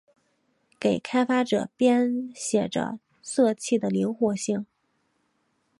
[0.79, 4.65] 给开发者编写着色器的灵活性。